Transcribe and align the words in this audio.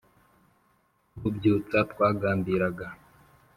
rubyutsa 1.19 1.77
twagambiraga 1.91 2.87